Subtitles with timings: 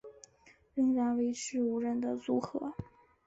[0.73, 2.73] 仍然维持五人的组合。